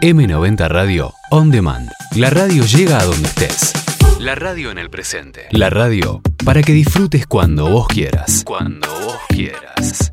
[0.00, 1.90] M90 Radio On Demand.
[2.14, 3.72] La radio llega a donde estés.
[4.20, 5.48] La radio en el presente.
[5.50, 8.44] La radio para que disfrutes cuando vos quieras.
[8.44, 10.12] Cuando vos quieras.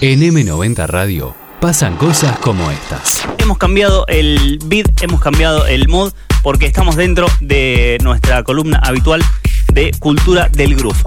[0.00, 3.26] En M90 Radio pasan cosas como estas.
[3.38, 6.12] Hemos cambiado el beat, hemos cambiado el mood
[6.44, 9.20] porque estamos dentro de nuestra columna habitual
[9.72, 11.02] de cultura del groove.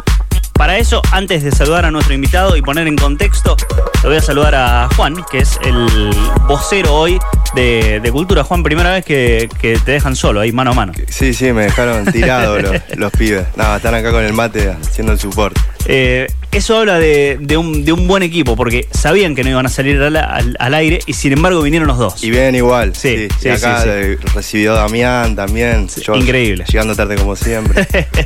[0.59, 3.55] Para eso, antes de saludar a nuestro invitado y poner en contexto,
[4.03, 6.09] le voy a saludar a Juan, que es el
[6.49, 7.17] vocero hoy
[7.55, 8.43] de, de Cultura.
[8.43, 10.91] Juan, primera vez que, que te dejan solo, ahí mano a mano.
[11.07, 13.45] Sí, sí, me dejaron tirado los, los pibes.
[13.55, 15.57] Nada, están acá con el mate haciendo el support.
[15.85, 19.65] Eh, eso habla de, de un, de un buen equipo, porque sabían que no iban
[19.65, 22.21] a salir al, al- al aire y sin embargo vinieron los dos.
[22.21, 22.93] Y vienen igual.
[22.95, 23.89] Sí, Sí, sí, Y acá sí,
[24.35, 25.87] recibió Damián también.
[26.03, 26.65] Yo increíble.
[26.67, 27.87] Llegando tarde como siempre.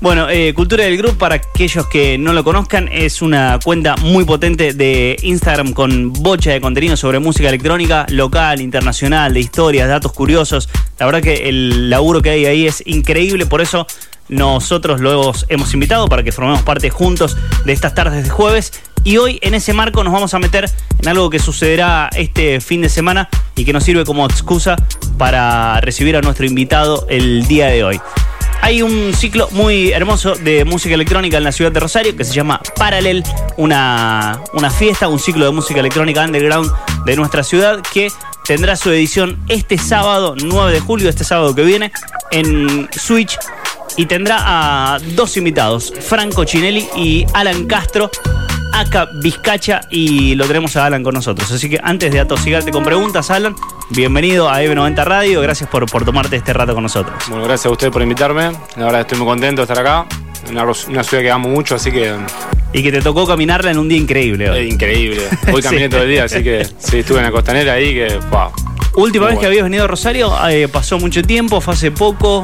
[0.00, 4.24] Bueno, eh, Cultura del Grupo, para aquellos que no lo conozcan, es una cuenta muy
[4.24, 10.12] potente de Instagram con bocha de contenido sobre música electrónica local, internacional, de historias, datos
[10.12, 10.68] curiosos.
[10.98, 13.86] La verdad que el laburo que hay ahí es increíble, por eso
[14.28, 18.72] nosotros lo hemos, hemos invitado para que formemos parte juntos de estas tardes de jueves.
[19.04, 22.82] Y hoy en ese marco nos vamos a meter en algo que sucederá este fin
[22.82, 24.76] de semana y que nos sirve como excusa
[25.16, 28.00] para recibir a nuestro invitado el día de hoy.
[28.60, 32.34] Hay un ciclo muy hermoso de música electrónica en la ciudad de Rosario que se
[32.34, 33.24] llama Paralel,
[33.56, 36.70] una, una fiesta, un ciclo de música electrónica underground
[37.04, 38.10] de nuestra ciudad que
[38.44, 41.92] tendrá su edición este sábado 9 de julio, este sábado que viene,
[42.30, 43.38] en Switch
[43.96, 44.38] y tendrá
[44.94, 48.10] a dos invitados, Franco Chinelli y Alan Castro,
[48.80, 51.50] acá Vizcacha, y lo tenemos a Alan con nosotros.
[51.50, 53.54] Así que antes de atosigarte con preguntas, Alan,
[53.90, 57.16] bienvenido a EV90 Radio, gracias por, por tomarte este rato con nosotros.
[57.28, 58.52] Bueno, gracias a ustedes por invitarme.
[58.76, 60.06] La verdad estoy muy contento de estar acá.
[60.50, 62.14] Una, una ciudad que amo mucho, así que
[62.72, 64.68] Y que te tocó caminarla en un día increíble hoy.
[64.70, 65.22] increíble.
[65.52, 65.90] Hoy caminé Sí.
[65.90, 68.50] todo el día, así que sí, estuve en la costanera ahí que, wow.
[68.96, 72.42] Última Muy vez que habías venido a Rosario, eh, pasó mucho tiempo, fue hace poco.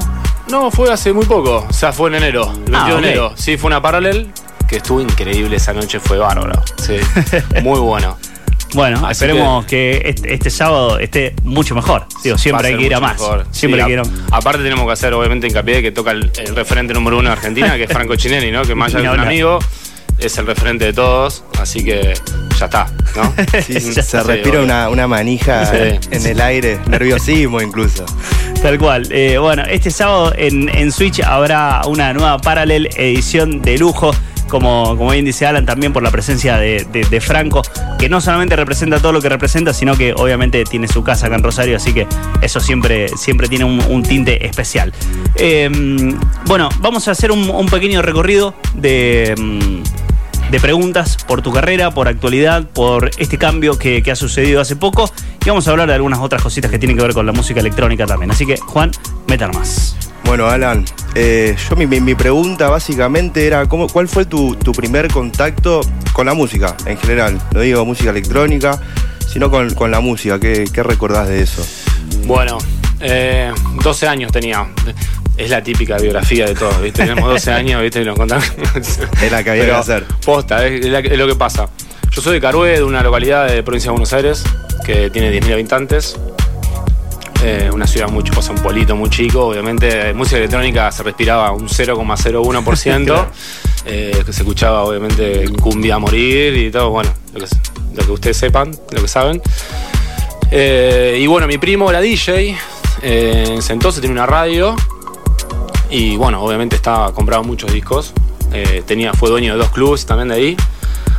[0.48, 1.64] No, fue hace muy poco.
[1.68, 3.32] O sea, fue en enero, el 22 Ah, de enero.
[3.36, 4.30] Sí, fue una paralel
[4.68, 6.62] que estuvo increíble esa noche, fue bárbaro.
[6.76, 6.96] Sí,
[7.62, 8.16] muy bueno.
[8.74, 12.06] Bueno, Así esperemos que, este, este sábado esté mucho mejor.
[12.24, 13.12] Digo, siempre a hay que ir a más.
[13.12, 13.46] mejor.
[13.52, 15.92] Siempre Sí, hay que ir a a- Aparte tenemos que hacer, obviamente, hincapié de que
[15.92, 18.62] toca el, el referente número uno de Argentina, que es Franco Chinelli, ¿no?
[18.62, 19.60] Que más allá de un amigo,
[20.18, 21.44] es el referente de todos.
[21.60, 22.14] Así que
[22.58, 23.32] ya está, ¿no?
[23.64, 25.98] Sí, Ya se está, respira una, una manija Sí.
[26.10, 28.04] en el aire, nerviosismo incluso.
[28.60, 29.06] Tal cual.
[29.12, 34.10] Eh, bueno, este sábado en, en Switch habrá una nueva Paralel edición de lujo.
[34.48, 37.62] Como, como bien dice Alan, también por la presencia de, de- Franco,
[37.98, 41.36] que no solamente representa todo lo que representa, sino que obviamente tiene su casa acá
[41.36, 42.06] en Rosario, así que
[42.42, 44.92] eso siempre, siempre tiene un, tinte especial.
[45.36, 45.70] Eh,
[46.46, 51.90] bueno, vamos a hacer un, un pequeño recorrido de, mm, de preguntas por tu carrera,
[51.92, 55.10] por actualidad, por este cambio que, que ha sucedido hace poco.
[55.44, 57.60] Y vamos a hablar de algunas otras cositas que tienen que ver con la música
[57.60, 58.30] electrónica también.
[58.30, 58.90] Así que, Juan,
[59.26, 59.96] metan más.
[60.24, 65.08] Bueno, Alan, eh, yo mi, mi- pregunta básicamente era ¿cómo, ¿cuál fue tu, tu primer
[65.12, 65.80] contacto
[66.12, 67.38] con la música en general?
[67.52, 68.80] No digo música electrónica,
[69.28, 70.40] sino con, con la música.
[70.40, 71.64] ¿Qué, qué recordás de eso?
[72.26, 72.58] Bueno,
[73.00, 73.52] eh,
[73.82, 74.66] 12 años tenía.
[75.36, 77.02] Es la típica biografía de todos, ¿viste?
[77.02, 78.00] Tenemos 12 años, ¿viste?
[78.02, 78.50] Y nos contamos.
[79.20, 80.04] Es la que había Pero que hacer.
[80.24, 81.68] Posta, es, es la- es lo que pasa.
[82.10, 84.42] Yo soy de Carué, de una localidad de provincia de Buenos Aires,
[84.86, 86.16] que tiene 10.000 habitantes.
[87.46, 88.24] Eh, una ciudad muy
[88.62, 89.46] pueblito muy chico.
[89.48, 93.26] Obviamente, música electrónica se respiraba un 0,01%.
[93.84, 96.88] eh, que se escuchaba, obviamente, cumbia a morir y todo.
[96.88, 97.46] Bueno, lo que,
[97.94, 99.42] lo que ustedes sepan, lo que saben.
[100.50, 102.56] Eh, y bueno, mi primo era DJ.
[103.02, 104.74] eh, en ese entonces tenía una radio.
[105.90, 108.14] Y bueno, obviamente estaba compraba muchos discos.
[108.86, 110.56] tenía, fue dueño de dos clubes también de ahí.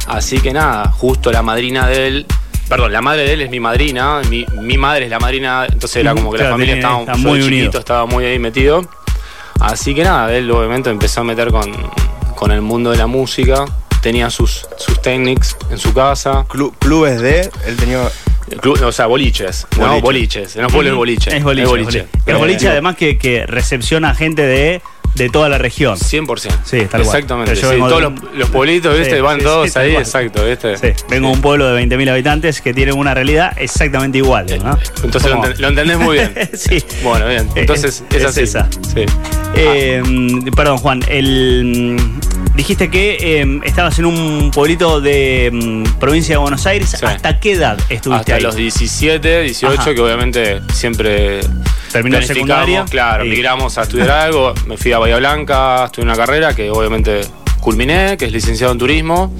[0.08, 2.26] Así que nada, justo la madrina de él.
[2.68, 4.22] Perdón, la madre de él es mi madrina.
[4.30, 5.66] Mi, mi madre es la madrina.
[5.72, 7.50] Entonces era como que Claro, la familia tenía- estaba, muy unido.
[7.66, 8.82] chiquito estaba muy ahí metido.
[9.60, 11.72] Así que nada, él obviamente empezó a meter con,
[12.36, 13.66] con el mundo de la música.
[14.02, 16.46] Tenía sus, sus techniques en su casa.
[16.48, 18.02] Clu- clubes de, él tenía...
[18.62, 19.66] Club- o sea, boliches.
[19.78, 20.02] No, Boliche.
[20.02, 20.56] boliches.
[20.58, 21.36] No pueblo es boliche.
[21.38, 21.66] Es boliche.
[21.68, 22.06] boliche.
[22.28, 24.82] El Eh, boliche, además, que, que recepciona gente de,
[25.16, 25.98] de toda la región.
[25.98, 26.52] 100%.
[26.64, 27.02] Sí, tal.
[27.02, 27.56] Exactamente.
[27.56, 29.16] Yo sí, todos los, pueblitos, ¿viste?
[29.16, 30.78] Sí, Van sí, todos ahí, exacto, ¿viste?
[30.78, 34.46] Sí, vengo de un pueblo de 20.000 habitantes que tiene una realidad exactamente igual.
[34.64, 34.78] ¿no?
[35.04, 36.34] Entonces lo, lo entendés muy bien.
[36.54, 36.84] sí.
[37.04, 37.48] Bueno, bien.
[37.56, 38.42] Entonces Es- es, así.
[38.42, 38.68] esa.
[38.94, 39.06] Sí.
[39.56, 40.04] Eh,
[40.56, 41.02] Perdón, Juan.
[41.08, 41.98] El,
[42.56, 46.96] dijiste que eh, estabas en un pueblito de mm, provincia de Buenos Aires.
[47.00, 47.06] Sí.
[47.06, 48.42] ¿Hasta qué edad estuviste Hasta ahí?
[48.44, 49.94] los 17, 18, Ajá.
[49.94, 51.40] que obviamente siempre
[51.96, 52.86] Terminó secundaria.
[52.90, 54.54] Claro, y- migramos a estudiar algo.
[54.68, 57.22] Me fui a Bahía Blanca, estudié una carrera que obviamente
[57.60, 59.34] culminé, que es licenciado en turismo.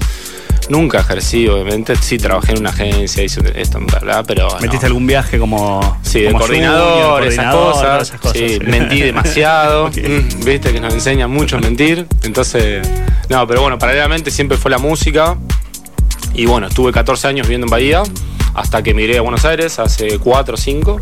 [0.68, 1.94] Nunca ejercí, obviamente.
[1.94, 4.48] Sí, trabajé en una agencia, hice esto, bla, pero.
[4.48, 4.58] no.
[4.60, 5.98] ¿Metiste algún viaje como.
[6.02, 7.82] Sí, de coordinador, junior, esas, coordinador, cosas.
[7.82, 8.60] todas esas cosas, Sí, sí.
[8.66, 9.90] mentí demasiado.
[9.96, 12.06] Mm, Viste que nos enseñan mucho a mentir.
[12.24, 12.88] Entonces,
[13.28, 15.36] no, pero bueno, paralelamente siempre fue la música.
[16.34, 18.02] Y bueno, estuve 14 años viviendo en Bahía
[18.54, 21.00] hasta que migré a Buenos Aires hace 4 o 5.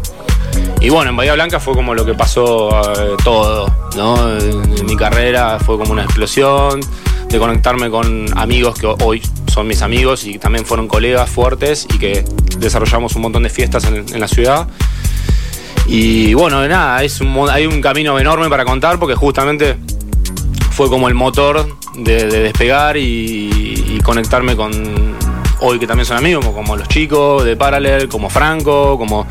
[0.80, 4.38] Y bueno, en Bahía Blanca fue como lo que pasó eh, todo, ¿no?
[4.38, 6.80] En, mi carrera fue como una explosión
[7.28, 11.98] de conectarme con amigos que hoy son mis amigos y también fueron colegas fuertes y
[11.98, 12.24] que
[12.58, 14.68] desarrollamos un montón de fiestas en, la ciudad.
[15.86, 17.20] Y bueno, nada, es
[17.50, 19.76] hay un camino enorme para contar porque justamente
[20.70, 21.66] fue como el motor
[21.96, 25.14] de, de despegar y, y conectarme con
[25.60, 29.26] hoy que también son amigos, como, los chicos de Parallel, como Franco, como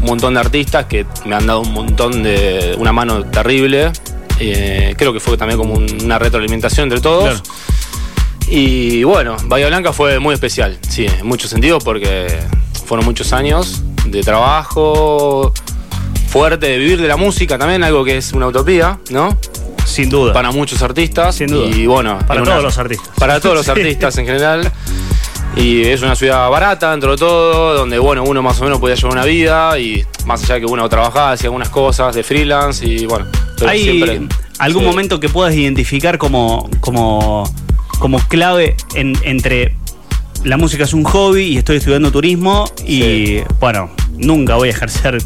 [0.00, 3.90] un montón de artistas que me han dado un montón de una mano terrible.
[4.40, 7.40] Eh, creo que fue también como un- una retroalimentación entre todos.
[7.42, 7.42] Claro.
[8.50, 12.38] Y bueno, Bahía Blanca fue muy especial, sí, en muchos sentidos, porque
[12.86, 15.52] fueron muchos años de trabajo
[16.28, 19.36] fuerte, de vivir de la música también, algo que es una utopía, ¿no?
[19.84, 20.32] Sin duda.
[20.32, 21.34] Para muchos artistas.
[21.34, 21.66] Sin duda.
[21.68, 23.10] Y bueno, Para todos los artistas.
[23.18, 24.72] Para todos los artistas en general.
[25.58, 28.94] Y es una ciudad barata dentro de todo, donde bueno, uno más o menos podía
[28.94, 32.86] llevar una vida y más allá de que uno trabajaba, hacía algunas cosas de freelance
[32.86, 33.26] y bueno.
[33.66, 34.20] ¿Hay siempre-
[34.60, 34.88] algún sí.
[34.88, 37.42] momento que puedas identificar como, como,
[37.98, 39.74] como clave en- entre
[40.44, 43.40] la música es un hobby y estoy estudiando turismo y Sí.
[43.58, 45.18] bueno, nunca voy a ejercer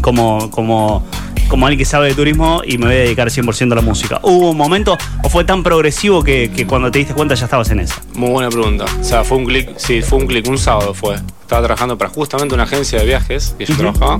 [0.00, 1.04] como, como,
[1.48, 4.20] como alguien que sabe de turismo y me voy a dedicar 100% a la música?
[4.22, 7.70] ¿Hubo un momento o fue tan progresivo que, que cuando te diste cuenta ya estabas
[7.70, 7.94] en eso?
[8.14, 8.84] Muy buena pregunta.
[9.00, 11.16] O sea, fue un clic, sí, fue un clic, un sábado fue.
[11.42, 14.18] Estaba trabajando para justamente una agencia de viajes que yo trabajaba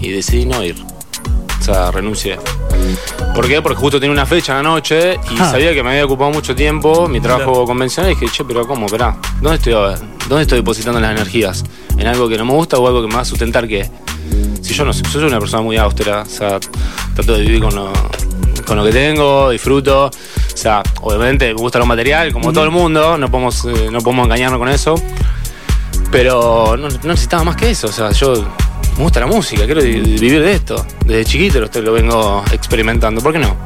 [0.00, 0.76] y decidí no ir.
[1.60, 2.38] O sea, renuncié.
[3.34, 3.60] ¿Por qué?
[3.60, 5.50] Porque justo tenía una fecha en la noche y Ah.
[5.50, 7.66] sabía que me había ocupado mucho tiempo mi trabajo Claro.
[7.66, 8.86] convencional y dije, che, pero ¿cómo?
[8.86, 9.98] Esperá, ¿dónde estoy ahora?
[10.28, 11.64] ¿Dónde estoy depositando las energías?
[11.98, 13.90] ¿En algo que no me gusta o algo que me va a sustentar qué?
[14.62, 16.58] Si yo no yo soy una persona muy austera, o sea,
[17.14, 17.92] trato de vivir con lo,
[18.66, 20.06] con lo que tengo, disfruto.
[20.06, 24.00] O sea, obviamente me gusta lo material, como todo el mundo, no podemos, eh, no
[24.00, 24.94] podemos engañarnos con eso.
[26.10, 27.86] Pero no, no necesitaba más que eso.
[27.86, 28.34] O sea, yo
[28.96, 30.84] me gusta la música, quiero vi- vivir de esto.
[31.06, 33.20] Desde chiquito lo, lo vengo experimentando.
[33.20, 33.56] ¿Por qué no?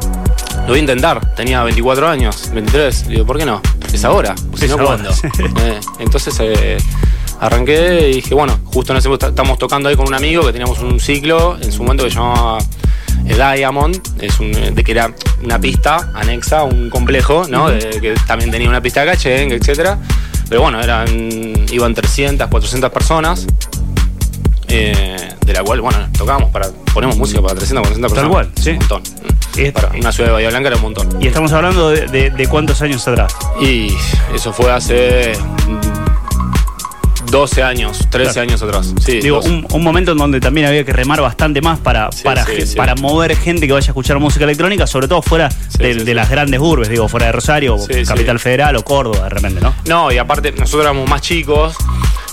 [0.63, 1.35] Lo voy a intentar.
[1.35, 3.09] Tenía 24 años, 23.
[3.09, 3.61] Digo, ¿por qué no?
[3.93, 4.35] Es ahora.
[4.57, 4.79] Si no.
[4.79, 5.11] ¿cuándo?
[5.61, 6.77] Eh, entonces eh,
[7.41, 10.53] arranqué y dije, bueno, justo en ese momento estamos tocando ahí con un amigo que
[10.53, 12.59] teníamos un ciclo en su momento que se llamaba
[13.27, 17.69] eh, Diamond, es un, eh, de que era una pista anexa, a un complejo, ¿no?
[17.71, 19.99] De- que también tenía una pista de cachengue, etcétera.
[20.49, 21.09] Pero bueno, eran,
[21.73, 23.47] iban 300, 400 personas.
[24.69, 28.31] eh, de la cual, bueno, tocamos para, ponemos música para 300, 400 Tal personas.
[28.33, 28.71] cual, Es sí.
[28.71, 29.03] Un montón.
[29.57, 31.09] Y- Para una ciudad de Bahía Blanca era un montón.
[31.23, 33.35] Y estamos hablando de, de- de cuántos años atrás.
[33.61, 33.95] Y
[34.35, 35.33] eso fue hace
[37.35, 38.49] 12 años, 13 Claro.
[38.49, 38.95] años atrás.
[39.05, 39.49] Sí, Digo, 12.
[39.49, 42.77] un, un momento en donde también había que remar bastante más para, Sí, para, sí,
[42.77, 45.49] para mover gente que vaya a escuchar música electrónica, sobre todo fuera
[45.79, 47.77] de, las grandes urbes, digo, fuera de Rosario,
[48.07, 48.39] Capital.
[48.39, 49.75] Federal o Córdoba de repente, ¿no?
[49.87, 51.75] No, y aparte nosotros éramos más chicos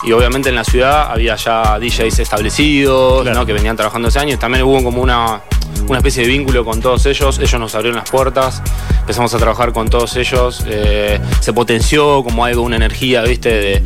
[0.04, 3.40] y obviamente en la ciudad había ya DJs establecidos, Claro.
[3.40, 3.46] ¿no?
[3.46, 4.38] que venían trabajando hace años.
[4.40, 5.42] También hubo como una,
[5.92, 7.38] una especie de vínculo con todos ellos.
[7.40, 8.62] Ellos nos abrieron las puertas,
[9.02, 10.64] empezamos a trabajar con todos ellos.
[10.68, 13.50] eh, se potenció como algo, una energía, ¿viste?
[13.50, 13.84] De,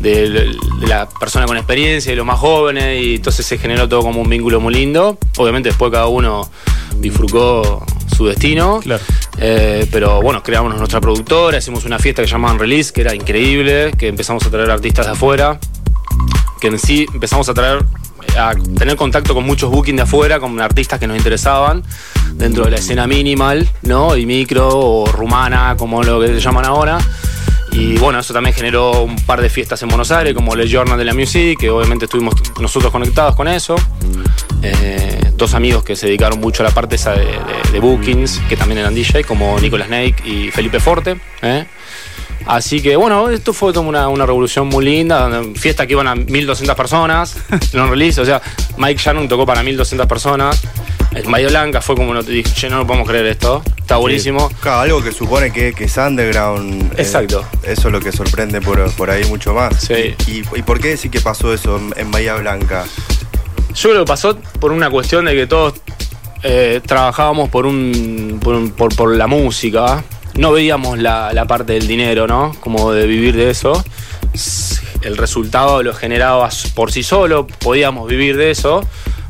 [0.00, 4.02] de- de la persona con experiencia y los más jóvenes y entonces se generó todo
[4.02, 5.18] como un vínculo muy lindo.
[5.36, 6.48] Obviamente después cada uno
[6.96, 7.84] bifurcó
[8.16, 8.80] su destino.
[8.82, 9.02] Claro.
[9.38, 13.92] Eh, pero bueno, creamos nuestra productora, hicimos una fiesta que llamaban Release, que era increíble,
[13.98, 15.58] que empezamos a traer artistas de afuera,
[16.60, 17.84] que en sí empezamos a traer,
[18.36, 21.82] a tener contacto con muchos bookings de afuera, con artistas que nos interesaban,
[22.34, 24.16] dentro de la escena minimal, ¿no?
[24.16, 26.98] Y micro o rumana, como lo que se llaman ahora.
[27.72, 30.98] Y bueno, eso también generó un par de fiestas en Buenos Aires, como el Journal
[30.98, 33.76] de la Music, que obviamente estuvimos nosotros conectados con eso.
[34.62, 38.78] Eh, dos amigos que se dedicaron mucho a la parte esa de bookings, que también
[38.78, 41.18] eran DJ, como Nicolas Snake y Felipe Forte.
[41.42, 41.66] ¿eh?
[42.48, 46.08] Así que bueno, esto fue como una, una revolución muy linda, donde- fiesta que iban
[46.08, 47.36] a 1200 personas,
[47.74, 48.40] no release, o sea,
[48.78, 50.60] Mike Shannon tocó para 1200 personas.
[51.12, 54.50] En Bahía Blanca fue como, no te dije, no lo podemos creer esto, está buenísimo.
[54.60, 56.92] Claro, algo que supone que, que es underground.
[56.92, 57.44] eh, Exacto.
[57.62, 59.74] eso es lo que sorprende por, por ahí mucho más.
[59.84, 60.14] Sí.
[60.26, 62.84] ¿Y, y por qué decir que pasó eso en, en Bahía Blanca?
[63.74, 65.74] Yo creo que pasó por una cuestión de que todos
[66.42, 70.02] eh, trabajábamos por, un, por, un- por- por la música.
[70.38, 72.54] No veíamos la, la parte del dinero, ¿no?
[72.60, 73.84] Como de vivir de eso.
[75.02, 78.82] El resultado lo generaba por sí solo, podíamos vivir de eso,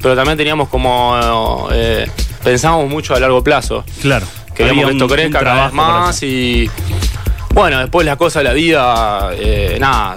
[0.03, 1.69] pero también teníamos como.
[1.73, 2.07] eh,
[2.45, 3.85] pensábamos mucho a largo plazo.
[4.01, 4.27] Claro.
[4.55, 6.71] Queríamos que esto un- crezca cada vez más y
[7.55, 10.15] Bueno, después las cosas de la vida, eh, nada,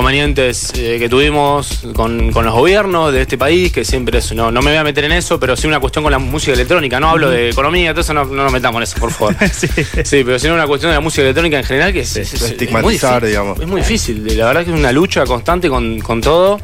[0.00, 4.50] inconvenientes eh, que tuvimos con, con los gobiernos de este país, que siempre es, no,
[4.50, 7.00] no me voy a meter en eso, pero sí una cuestión con la música electrónica,
[7.00, 9.34] no hablo de economía, todo eso no, no nos metamos en eso, por favor.
[9.56, 9.66] Sí.
[10.04, 12.42] Sí, pero sino una cuestión de la música electrónica en general que es, es- es-
[12.42, 13.58] es estigmatizar, muy digamos.
[13.58, 16.60] Es muy difícil, la verdad que es una lucha constante con, con todo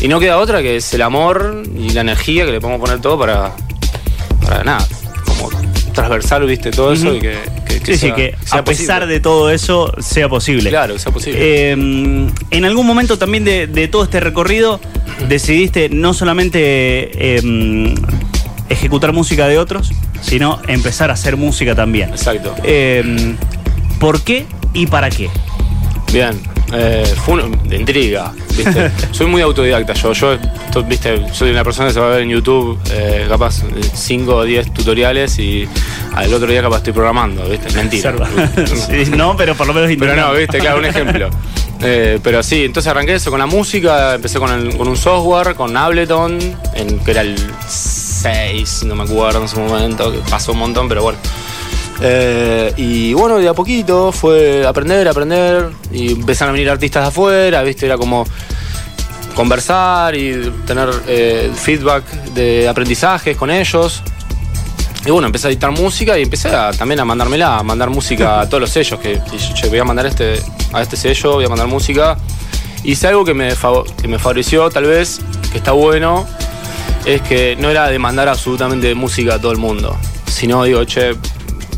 [0.00, 3.02] y no queda otra que es el amor y la energía que le podemos poner
[3.02, 3.52] todo para,
[4.46, 4.86] para nada,
[5.26, 5.50] como
[5.92, 7.36] transversal, viste, todo eso y que,
[7.82, 9.14] que, Sí, que sea a pesar posible.
[9.14, 10.70] de todo eso sea posible.
[10.70, 11.38] Claro, que sea posible.
[11.40, 14.80] Eh, en algún momento también de, de todo este recorrido
[15.28, 16.58] decidiste no solamente
[17.14, 17.94] eh,
[18.68, 22.10] ejecutar música de otros, sino empezar a hacer música también.
[22.10, 22.54] Exacto.
[22.64, 23.34] Eh,
[23.98, 25.28] ¿Por qué y para qué?
[26.12, 26.40] Bien,
[26.72, 27.14] eh,
[27.64, 28.90] de intriga, ¿viste?
[29.12, 30.36] soy muy autodidacta yo, yo
[30.86, 31.22] ¿viste?
[31.32, 33.62] soy una persona que se va a ver en YouTube eh, capaz
[33.94, 35.68] 5 o 10 tutoriales y
[36.14, 37.70] al otro día capaz estoy programando, ¿viste?
[37.74, 38.12] Mentira.
[38.66, 41.30] Sí, no, pero por lo menos Pero no, viste, claro, un ejemplo.
[41.84, 45.56] Eh, pero sí, entonces arranqué eso con la música, empecé con, el- con un software,
[45.56, 46.38] con Ableton,
[46.76, 47.34] en, que era el
[47.68, 51.18] 6, no me acuerdo en su momento, que pasó un montón, pero bueno.
[52.00, 57.08] Eh, y bueno, de a poquito fue aprender, aprender, y empezaron a venir artistas de
[57.08, 58.24] afuera, viste, era como
[59.34, 64.02] conversar y tener eh, feedback de aprendizajes con ellos.
[65.04, 68.40] Y bueno, empecé a editar música y empecé a- también a mandármela, a mandar música
[68.40, 69.00] a todos los sellos.
[69.00, 70.40] Que y yo, voy a mandar este,
[70.72, 72.16] a este sello, voy a mandar música.
[72.84, 73.52] Hice algo que me,
[74.00, 75.20] que me favoreció, tal vez,
[75.50, 76.26] que está bueno,
[77.04, 79.96] es que no era de mandar absolutamente música a todo el mundo.
[80.26, 81.14] Sino digo, che,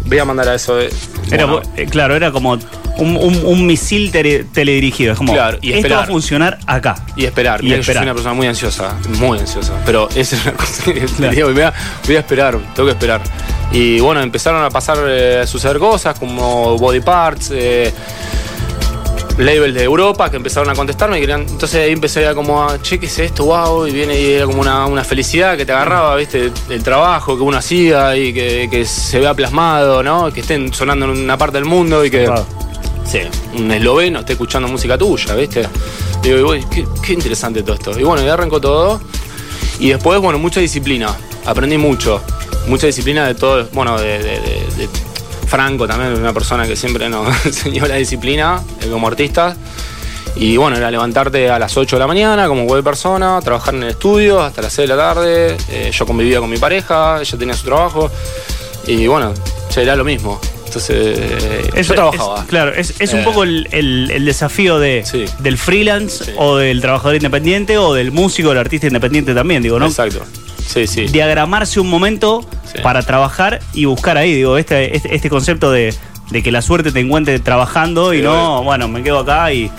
[0.07, 0.77] voy a mandar a eso.
[0.77, 0.91] de-
[1.31, 5.13] Era, bueno, eh, claro, era como un, un- un misil tele- teledirigido.
[5.13, 6.95] Es como, Claro, y esto va a funcionar acá.
[7.17, 7.63] Y esperar.
[7.65, 7.85] Y esperar.
[7.85, 9.73] Yo soy una persona muy ansiosa, muy ansiosa.
[9.85, 11.35] Pero esa es una cosa que Claro.
[11.35, 11.73] digo, voy, a,
[12.07, 13.21] voy a esperar, tengo que esperar.
[13.73, 17.93] Y bueno, empezaron a pasar, eh, a suceder cosas como body parts, eh,
[19.39, 21.41] labels de Europa que empezaron a contestarme y querían.
[21.43, 23.45] Entonces ahí empecé a como a, che, ¿qué es esto?
[23.45, 27.37] Wow, y viene y era como una, una felicidad que te agarraba, viste, el trabajo
[27.37, 30.33] que uno hacía y que, que se vea plasmado, ¿no?
[30.33, 32.31] Que estén sonando en una parte del mundo y que.
[33.05, 33.19] Sí,
[33.59, 35.67] un esloveno esté escuchando música tuya, ¿viste?
[36.23, 37.99] Digo, y qué, qué interesante todo esto.
[38.01, 39.01] Y bueno, y arrancó todo.
[39.79, 41.15] Y después, bueno, mucha disciplina.
[41.45, 42.23] Aprendí mucho.
[42.67, 44.89] Mucha disciplina de todo, bueno, de, de- de- de
[45.47, 49.57] Franco también, una persona que siempre nos enseñó la disciplina eh, como artista.
[50.37, 53.85] Y bueno, era levantarte a las 8 de la mañana como cualquier persona, trabajar en
[53.85, 55.57] el estudio hasta las 6 de la tarde.
[55.69, 58.11] Eh, yo convivía con mi pareja, ella tenía su trabajo.
[58.89, 59.33] Y bueno,
[59.77, 60.41] era lo mismo.
[60.67, 62.41] Entonces, eh, Eso yo trabajaba.
[62.41, 65.25] es- claro, es, es un Eh, poco el, el- el desafío de, Sí.
[65.39, 66.31] del freelance Sí.
[66.37, 69.87] o del trabajador independiente o del músico, del artista independiente también, digo, ¿no?
[69.87, 70.25] Exacto.
[70.67, 71.07] Sí, sí.
[71.07, 72.79] Diagramarse un momento Sí.
[72.83, 75.95] para trabajar y buscar ahí, digo, este, este, este concepto de,
[76.31, 79.71] de que la suerte te encuentre trabajando y no, bueno, me quedo acá y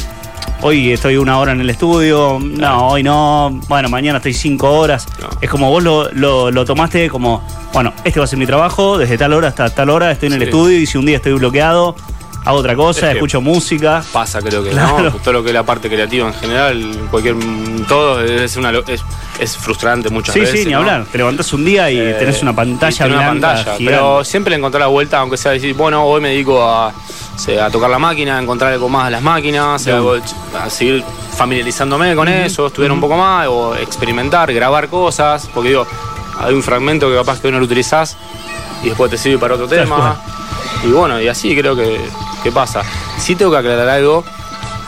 [0.62, 5.08] hoy estoy una hora en el estudio, no, hoy no, bueno, mañana estoy cinco horas.
[5.20, 5.28] No.
[5.42, 8.98] Es como vos lo, lo, lo tomaste como, bueno, este va a ser mi trabajo,
[8.98, 11.34] desde tal hora hasta tal hora estoy en el estudio y si un día estoy
[11.34, 11.96] bloqueado,
[12.46, 14.04] hago otra cosa, Es que- escucho música.
[14.14, 15.00] pasa creo que Claro.
[15.02, 17.36] no todo lo que es la parte creativa en general cualquier
[17.88, 19.02] todo es una lo- es,
[19.40, 20.80] es frustrante muchas Sí, veces sí, ni ¿no?
[20.80, 21.06] hablar.
[21.12, 23.32] Te levantás un día y Eh, tenés una pantalla tenés blanca.
[23.32, 23.86] una pantalla gigante.
[23.86, 27.70] pero siempre le encontré la vuelta aunque sea decir bueno hoy me dedico a, a
[27.72, 30.00] tocar la máquina a encontrar algo más a las máquinas a,
[30.64, 31.04] a seguir
[31.36, 35.86] familiarizándome con eso estudiar un poco más o experimentar grabar cosas porque digo
[36.40, 38.16] hay un fragmento que capaz que hoy no lo utilizás
[38.84, 40.16] y después te sirve para otro tema
[40.84, 42.00] y bueno y así creo que,
[42.46, 42.84] que pasa
[43.18, 44.24] si tengo que aclarar algo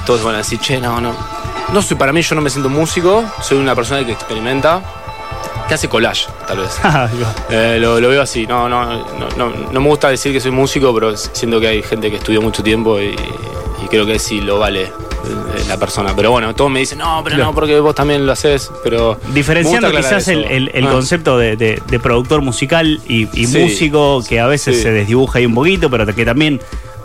[0.06, 1.12] todos van a decir, che, no, no.
[1.74, 4.82] No soy para mí, yo no me siento músico, soy una persona que experimenta,
[5.68, 6.80] que hace collage, tal vez.
[7.50, 10.52] Eh, lo, lo veo así, no, no, no, no, no me gusta decir que soy
[10.52, 13.16] músico, pero siento que hay gente que estudió mucho tiempo y,
[13.84, 14.92] y creo que sí lo vale eh,
[15.68, 16.14] la persona.
[16.16, 19.20] Pero bueno, todos me dicen, no, pero no, porque vos también lo haces, pero...
[19.34, 20.92] Diferenciando quizás el, el- el Ah.
[20.92, 23.58] concepto de, de- de productor musical y, y Sí.
[23.60, 24.84] músico, que a veces Sí.
[24.84, 26.62] se desdibuja ahí un poquito, pero que también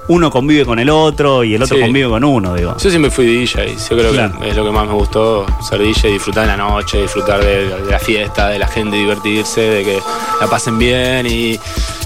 [0.09, 1.83] uno convive con el otro y el otro Sí.
[1.83, 2.77] convive con uno, digo.
[2.77, 4.39] Yo siempre fui DJ, yo creo Claro.
[4.41, 7.69] que es lo que más me gustó, ser DJ, disfrutar de la noche, disfrutar de,
[7.69, 9.99] de la fiesta, de la gente divertirse, de que
[10.41, 11.59] la pasen bien y,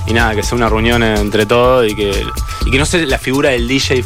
[0.07, 2.25] y nada, que sea una reunión entre todos y que,
[2.67, 4.05] y que no sea la figura del DJ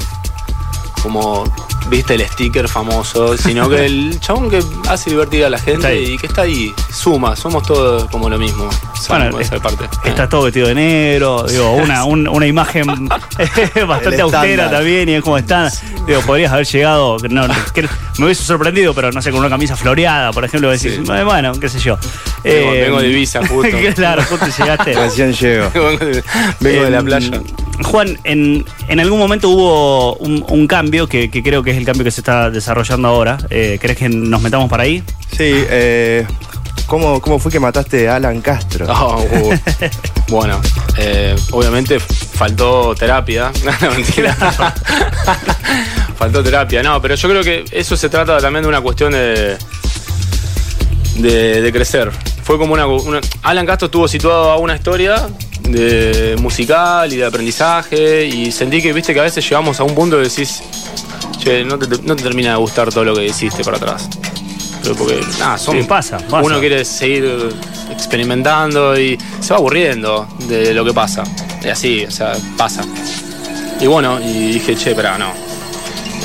[1.03, 1.45] como,
[1.89, 6.17] viste, el sticker famoso, sino que el chabón que hace divertir a la gente y
[6.19, 8.69] que está ahí, suma, somos todos como lo mismo,
[9.09, 9.85] Bueno, esa es- parte.
[10.05, 12.87] Estás todo vestido de negro, digo, una, un- una imagen
[13.89, 15.71] bastante austera también y es como están.
[16.07, 17.83] Digo, podrías haber llegado, no, que
[18.19, 21.03] me hubiese sorprendido, pero no sé, con una camisa floreada, por ejemplo, decís, Sí.
[21.13, 21.99] "Eh, bueno, qué sé yo.
[22.43, 23.77] Vengo- vengo de Ibiza, justo.
[23.95, 24.95] claro, justo llegaste.
[24.95, 25.71] Recién llego.
[25.75, 26.25] vengo de,
[26.61, 27.41] vengo de la Em, playa.
[27.83, 31.87] Juan, en, en algún momento hubo un, un cambio que, que creo que es el
[31.87, 33.39] cambio que se está desarrollando ahora.
[33.49, 35.03] Eh, ¿Crees que nos metamos para ahí?
[35.31, 36.27] Sí, eh,
[36.87, 38.87] ¿cómo, ¿cómo fue que mataste a Alan Castro?
[38.91, 39.55] Oh, uh.
[40.29, 40.61] bueno,
[40.99, 43.53] eh, obviamente faltó terapia.
[43.83, 44.35] No, mentira.
[46.17, 46.83] faltó terapia.
[46.83, 49.57] No, pero yo creo que eso se trata también de una cuestión de,
[51.17, 52.11] de, de crecer.
[52.43, 55.29] Fue como una, una- Alan Castro estuvo situado a una historia
[55.63, 59.95] de musical y de aprendizaje y sentí que, viste, que a veces llegamos a un
[59.95, 60.63] punto de decís,
[61.43, 64.09] che, no te, no te termina de gustar todo lo que hiciste para atrás.
[64.83, 65.77] Pero porque, nada, son.
[65.77, 66.43] Sí, pasa, pasa.
[66.47, 67.51] Uno quiere seguir
[67.91, 71.23] experimentando y se va aburriendo de lo que pasa.
[71.63, 72.83] Y así, o sea, pasa.
[73.81, 75.33] Y bueno, y dije, che, pero no.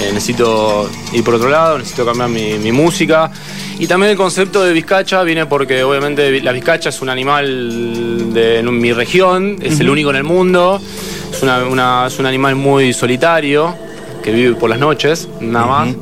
[0.01, 3.29] Eh, necesito ir por otro lado, necesito cambiar mi, mi música.
[3.77, 8.63] Y también el concepto de vizcacha viene porque obviamente la vizcacha es un animal de
[8.63, 10.81] mi región, es el único en el mundo,
[11.31, 13.75] es, una- una- es un animal muy solitario
[14.25, 15.95] que vive por las noches, nada más.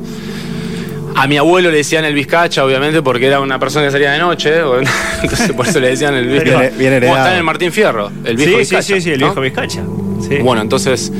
[1.14, 4.18] A mi abuelo le decían el vizcacha, obviamente, porque era una persona que salía de
[4.18, 4.52] noche,
[5.22, 6.70] entonces por eso le decían el vizcacha.
[6.76, 8.82] Bien- está en el Martín Fierro, el viejo sí, vizcacha.
[8.82, 9.26] sí, sí, sí, el ¿no?
[9.26, 9.82] viejo Vizcacha.
[10.26, 10.36] Sí.
[10.42, 11.12] Bueno, entonces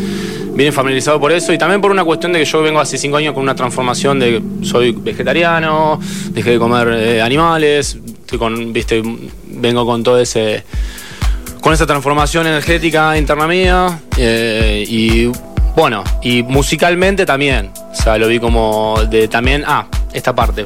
[0.54, 3.18] viene familiarizado por eso y también por una cuestión de que yo vengo hace cinco
[3.18, 8.72] años con una transformación de que soy vegetariano, dejé de comer eh, animales, estoy con,
[8.72, 9.02] viste,
[9.46, 10.64] vengo con todo ese
[11.60, 15.30] con esa transformación energética interna mía eh, y
[15.74, 20.64] bueno, y musicalmente también, o sea, lo vi como de también, ah, esta parte,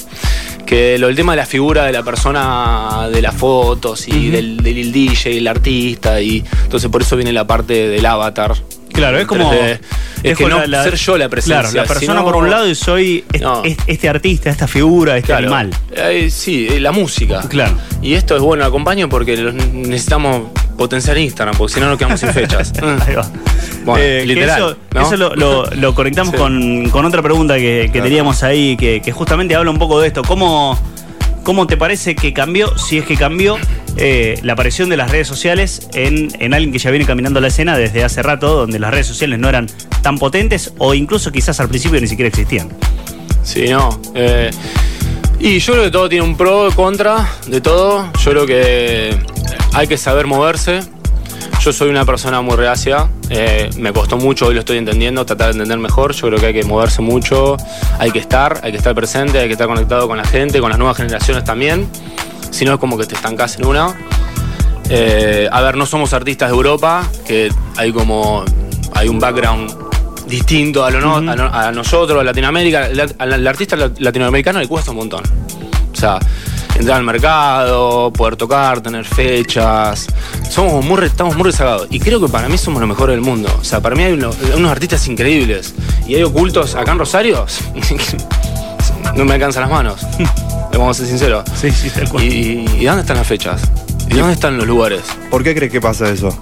[0.67, 4.59] que lo, el tema de la figura de la persona, de las fotos y del,
[4.59, 8.55] del DJ, el artista, y entonces por eso viene la parte del avatar.
[8.99, 9.51] Claro, es como.
[9.53, 9.81] 3D.
[10.25, 11.61] Es que no ser yo la presencia.
[11.61, 13.63] Claro, la persona sino- por un lado y soy est- No.
[13.65, 15.45] est- este artista, esta figura, este Claro.
[15.47, 15.71] animal.
[15.95, 17.41] Eh, sí, eh, la música.
[17.49, 17.75] Claro.
[18.03, 19.37] Y esto es bueno, acompaño porque
[19.73, 22.73] necesitamos potenciar Instagram, porque si no nos quedamos sin fechas.
[23.07, 23.29] Ahí va.
[23.85, 25.03] Bueno, Eh, literal, eso ¿no?
[25.03, 26.37] eso lo, lo- lo conectamos Sí.
[26.37, 28.05] con, con otra pregunta que, que Claro.
[28.07, 30.23] teníamos ahí, que, que justamente habla un poco de esto.
[30.23, 30.77] ¿Cómo,
[31.45, 33.57] ¿Cómo te parece que cambió, si es que cambió,
[33.99, 37.49] eh, la aparición de las redes sociales en, en alguien que ya viene caminando la
[37.49, 39.67] escena desde hace rato, donde las redes sociales no eran
[40.03, 42.69] tan potentes o incluso quizás al principio ni siquiera existían?
[43.43, 44.01] Sí, no.
[44.15, 44.51] eh,
[45.41, 48.11] y yo creo que todo tiene un pro contra de todo.
[48.25, 49.17] Yo creo que
[49.73, 50.81] hay que saber moverse.
[51.61, 53.09] Yo soy una persona muy reacia.
[53.31, 56.13] eh, me costó mucho, hoy lo estoy entendiendo, tratar de entender mejor.
[56.13, 57.57] Yo creo que hay que moverse mucho.
[57.99, 60.71] Hay que estar, hay que estar presente, hay que estar conectado con la gente, con
[60.71, 61.87] las nuevas generaciones también.
[62.51, 63.95] Si no es como que te estancás en una.
[64.91, 68.45] Eh, a ver, no somos artistas de Europa, que hay como.
[68.95, 69.71] hay un background
[70.27, 72.89] distinto a, lo no- a, no- a nosotros, a Latinoamérica.
[73.19, 75.23] Al- artista la- latinoamericano le cuesta un montón.
[75.93, 76.19] O sea,
[76.77, 80.07] entrar al mercado, poder tocar, tener fechas.
[80.49, 81.89] Somos muy, estamos muy rezagados.
[81.91, 83.49] Y creo que para mí somos los mejores del mundo.
[83.61, 85.75] O sea, para mí hay uno- unos artistas increíbles.
[86.07, 87.45] Y hay ocultos acá en Rosario.
[89.17, 90.01] no me alcanzan las manos.
[90.73, 91.45] Vamos a ser sinceros.
[91.55, 92.25] Sí, sí, tal cual.
[92.25, 93.63] ¿Y, y dónde están las fechas?
[94.11, 95.03] ¿Y dónde están los lugares?
[95.31, 96.37] ¿Por qué crees que pasa eso?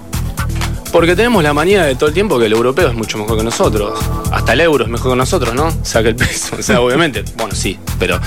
[0.91, 3.43] Porque tenemos la manía de todo el tiempo que el europeo es mucho mejor que
[3.43, 3.99] nosotros.
[4.31, 5.67] Hasta el euro es mejor que nosotros, ¿no?
[5.67, 6.55] O sea, que el peso.
[6.57, 8.19] O sea, obviamente, bueno, sí, pero.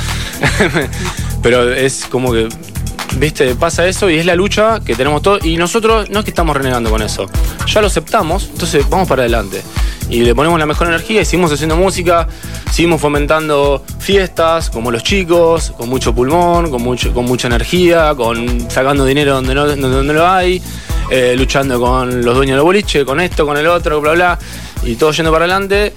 [1.42, 2.48] pero es como que.
[3.16, 3.56] ¿Viste?
[3.56, 5.44] Pasa eso y es la lucha que tenemos todos.
[5.44, 7.26] Y nosotros no es que estamos renegando con eso.
[7.66, 9.62] Ya lo aceptamos, entonces vamos para adelante.
[10.10, 12.26] Y le ponemos la mejor energía y seguimos haciendo música,
[12.70, 18.68] seguimos fomentando fiestas, como los chicos, con mucho pulmón, con, mucho, con mucha energía, con
[18.68, 20.60] sacando dinero donde no, donde lo hay,
[21.10, 24.38] eh, luchando con los dueños del boliche, con esto, con el otro, bla, bla,
[24.82, 25.94] y todo yendo para adelante.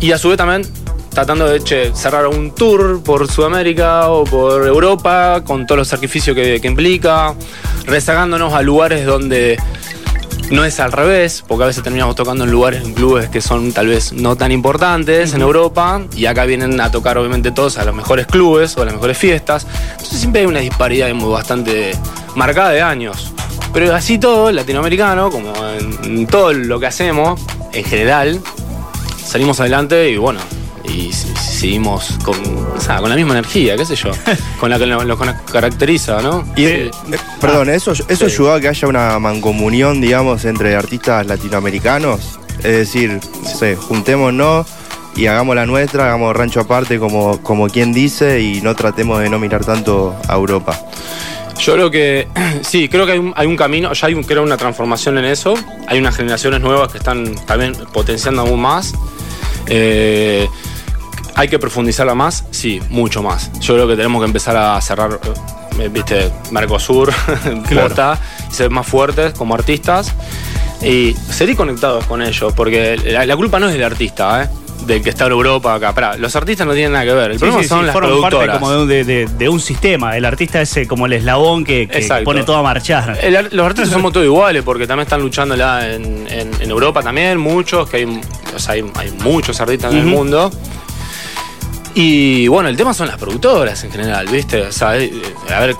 [0.00, 0.62] Y a su vez también
[1.10, 6.60] tratando de cerrar un tour por Sudamérica o por Europa, con todos los sacrificios que,
[6.60, 7.34] que implica,
[7.86, 9.56] rezagándonos a lugares donde
[10.50, 13.72] no es al revés, porque a veces terminamos tocando en lugares, en clubes que son
[13.72, 17.84] tal vez no tan importantes en Europa, y acá vienen a tocar obviamente todos a
[17.84, 19.66] los mejores clubes o a las mejores fiestas.
[19.92, 21.92] Entonces siempre hay una disparidad muy bastante
[22.34, 23.32] marcada de años.
[23.72, 25.52] Pero así todo, latinoamericano, como
[26.02, 27.40] en, todo lo que hacemos,
[27.72, 28.40] en general,
[29.24, 30.40] salimos adelante y bueno,
[30.84, 31.12] y
[31.60, 32.36] seguimos con,
[32.76, 34.10] o sea, con la misma energía, qué sé yo,
[34.60, 35.04] con la que nos,
[35.52, 36.44] caracteriza, ¿no?
[36.56, 36.64] Y, Sí.
[36.66, 36.90] eh,
[37.40, 38.24] perdón, ¿eso, eso Sí.
[38.24, 42.38] ayudó a que haya una mancomunión, digamos, entre artistas latinoamericanos?
[42.58, 44.66] Es decir, no sé, juntémonos
[45.16, 49.28] y hagamos la nuestra, hagamos rancho aparte como, como quien dice y no tratemos de
[49.30, 50.78] no mirar tanto a Europa.
[51.58, 52.28] Yo creo que
[52.62, 55.24] sí, creo que hay un, hay un camino, ya hay un- creo una transformación en
[55.26, 55.54] eso.
[55.88, 58.94] Hay unas generaciones nuevas que están también potenciando aún más.
[59.66, 60.48] Eh,
[61.34, 63.50] hay que profundizarla más, sí, mucho más.
[63.60, 65.18] Yo creo que tenemos que empezar a cerrar,
[65.78, 67.12] eh, viste, Mercosur,
[67.68, 67.88] Claro.
[67.88, 68.18] Bota,
[68.50, 70.12] y ser más fuertes como artistas.
[70.82, 74.48] Y seguir conectados con ellos, porque la, la culpa no es del artista, ¿eh?
[74.86, 75.92] del que está en Europa acá.
[75.94, 77.30] Pará, los artistas no tienen nada que ver.
[77.32, 78.58] El Sí, problema sí, son sí, las forman parte productoras.
[78.58, 80.16] como de, un- de- de- de un sistema.
[80.16, 83.18] El artista es eh, como el eslabón que, que pone todo a marchar.
[83.22, 87.36] El los artistas somos todos iguales porque también están luchándola en, en- en Europa también,
[87.38, 88.20] muchos, que hay,
[88.56, 90.50] o sea, hay, hay muchos artistas en el mundo.
[91.94, 94.62] Y bueno, el tema son las productoras en general, ¿viste?
[94.62, 95.10] O sea, eh,
[95.48, 95.76] eh, a ver,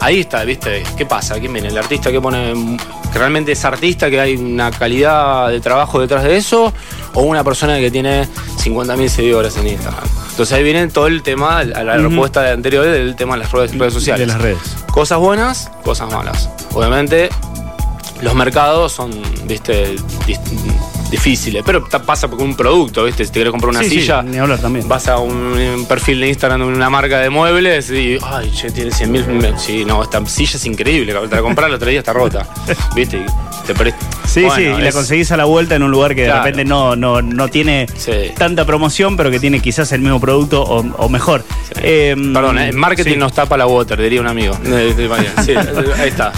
[0.00, 0.82] ahí está, ¿viste?
[0.96, 1.38] ¿Qué pasa?
[1.38, 1.68] ¿Quién viene?
[1.68, 2.76] ¿El artista que pone
[3.12, 6.72] que realmente es artista, que hay una calidad de trabajo detrás de eso?
[7.14, 8.28] ¿O una persona que tiene
[8.62, 10.04] 50.000 seguidores en Instagram?
[10.30, 12.08] Entonces ahí viene todo el tema, a la Ujú.
[12.08, 14.26] respuesta anterior del tema de las redes, redes sociales.
[14.26, 14.58] De las redes.
[14.92, 16.48] Cosas buenas, cosas malas.
[16.74, 17.28] Obviamente,
[18.20, 19.10] los mercados son,
[19.46, 19.96] viste,
[21.10, 24.22] difíciles, pero pasa por un producto, viste, si te quieres comprar una Sí, sí, silla,
[24.22, 24.86] ni hablar también.
[24.88, 28.70] vas a un, un perfil de Instagram de una marca de muebles y, ay, che,
[28.70, 29.24] tiene 100 mil,
[29.56, 32.46] sí, no, esta silla es increíble, te la compras el otro día está rota,
[32.94, 33.24] viste,
[33.74, 33.94] te
[34.26, 36.40] Sí, Bueno, sí, y la conseguís a la vuelta en un lugar que Claro.
[36.40, 38.12] de repente no, no, no tiene Sí.
[38.36, 41.44] tanta promoción, pero que tiene quizás el mismo producto o, o mejor.
[41.80, 43.16] Eh, Perdón, eh, marketing sí.
[43.18, 44.56] nos tapa la water, diría un amigo.
[44.66, 44.94] Eh,
[45.98, 46.32] ahí está.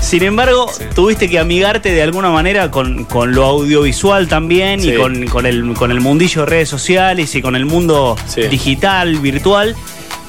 [0.00, 5.26] Sin embargo, tuviste que amigarte de alguna manera con, con lo audiovisual también y con,
[5.26, 8.16] con el, con el mundillo de redes sociales y con el mundo
[8.50, 9.76] digital, virtual,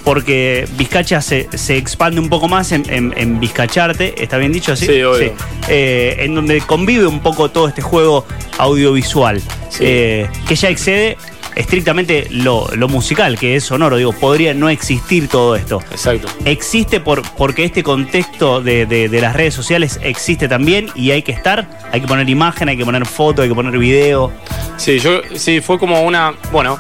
[0.03, 4.73] porque Vizcacha se, se expande un poco más en, en, en Vizcacharte, ¿está bien dicho
[4.73, 4.85] así?
[4.87, 5.33] Sí, obvio.
[5.67, 8.25] Eh, en donde convive un poco todo este juego
[8.57, 9.83] audiovisual, Sí.
[9.85, 11.17] eh, que ya excede
[11.55, 13.97] estrictamente lo, lo musical, que es sonoro.
[13.97, 16.27] Digo, podría no existir todo esto Exacto.
[16.45, 21.21] existe por, porque este contexto de, de- de las redes sociales existe también y hay
[21.23, 24.31] que estar, hay que poner imagen, hay que poner foto, hay que poner video.
[24.77, 26.79] Sí, yo, sí, fue como una, bueno,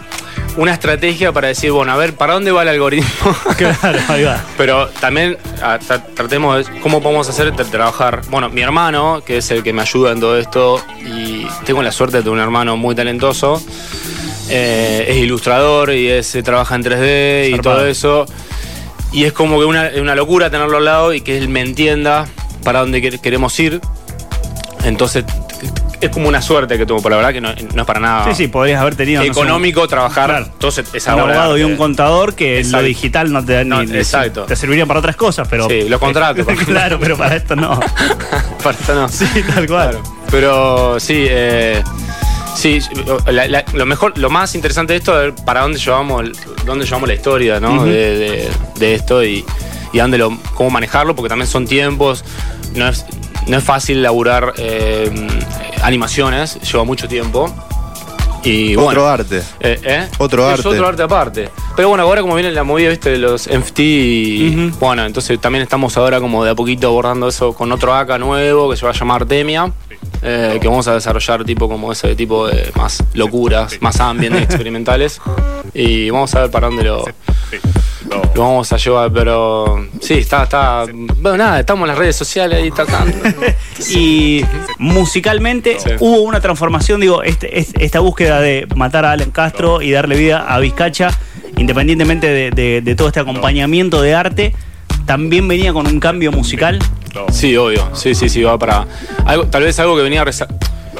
[0.57, 3.09] una estrategia para decir, bueno, a ver, ¿para dónde va el algoritmo?
[3.57, 4.43] Claro, ahí va.
[4.57, 8.21] Pero también tra- tratemos de cómo podemos hacer tra- trabajar.
[8.29, 11.91] Bueno, mi hermano, que es el que me ayuda en todo esto, y tengo la
[11.91, 13.61] suerte de tener un hermano muy talentoso,
[14.49, 18.25] eh, es ilustrador y es, eh, trabaja en 3D y todo eso.
[19.13, 22.27] Y es como que una, una locura tenerlo al lado y que él me entienda
[22.63, 23.79] para dónde quer- queremos ir.
[24.83, 25.23] Entonces,
[26.01, 28.25] es como una suerte que tuvo, por la verdad que no, no es para nada
[28.25, 30.29] Sí, sí, podrías haber tenido no sé, económico trabajar.
[30.29, 30.45] Claro.
[30.51, 32.77] Entonces, es un, abogado y un contador que Exacto.
[32.77, 34.43] lo digital no te da No, ni- exacto.
[34.45, 35.69] te servirían para otras cosas, pero.
[35.69, 36.43] Sí, lo contrato.
[36.65, 37.79] claro, pero para esto no.
[38.63, 39.07] Para esto no.
[39.09, 39.89] Sí, tal cual.
[39.91, 40.03] Claro.
[40.29, 41.83] Pero sí, eh,
[42.55, 42.79] sí,
[43.27, 46.25] la- la- lo mejor, lo más interesante de esto es ver para dónde llevamos,
[46.65, 47.83] dónde llevamos la historia, ¿no?
[47.85, 49.43] De, de- de esto y,
[49.93, 52.23] y dónde lo, cómo manejarlo, porque también son tiempos.
[52.75, 53.05] No es,
[53.47, 55.11] no es fácil laburar eh,
[55.83, 57.53] animaciones, lleva mucho tiempo.
[58.43, 59.43] Y Otro bueno, arte.
[59.59, 60.07] eh, ¿eh?
[60.17, 60.67] Otro es arte.
[60.67, 61.49] otro arte aparte.
[61.75, 65.61] Pero bueno, ahora como viene la movida, viste, de los NFT, y, bueno, entonces también
[65.61, 68.91] estamos ahora como de a poquito abordando eso con otro AK nuevo que se va
[68.91, 69.71] a llamar Artemia,
[70.23, 75.21] eh, que vamos a desarrollar tipo como ese tipo de más locuras, más ambient experimentales.
[75.75, 77.05] Y vamos a ver para dónde lo,
[78.35, 80.85] lo vamos a llevar, pero sí, está, está,
[81.17, 83.15] bueno, nada, estamos en las redes sociales ahí tocando.
[83.89, 84.45] Y
[84.77, 85.89] musicalmente Sí.
[85.99, 90.15] hubo una transformación, digo, este- es- esta búsqueda de matar a Alan Castro y darle
[90.17, 91.09] vida a Vizcacha,
[91.57, 94.53] independientemente de, de- de todo este acompañamiento de arte,
[95.05, 96.79] también venía con un cambio musical.
[97.31, 97.89] Sí, obvio.
[97.93, 98.85] Sí, sí, sí, va para.
[99.25, 100.23] Algo, tal vez algo que venía.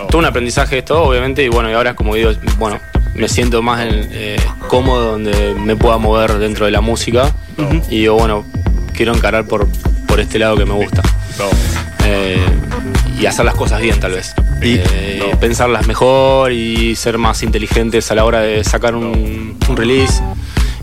[0.10, 2.80] Todo un aprendizaje esto, obviamente, y bueno, y ahora es como digo, bueno,
[3.16, 7.34] me siento más en, eh, cómodo donde me pueda mover dentro de la música.
[7.90, 8.44] Y digo, bueno,
[8.94, 9.68] quiero encarar por,
[10.08, 11.02] por este lado que me gusta.
[12.06, 12.38] Eh,
[13.20, 14.34] y hacer las cosas bien, tal vez.
[14.62, 19.76] Y- Eh, Pensarlas mejor y ser más inteligentes a la hora de sacar un, un
[19.78, 20.22] release